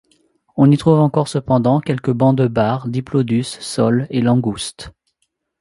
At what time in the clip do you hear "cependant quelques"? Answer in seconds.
1.27-2.09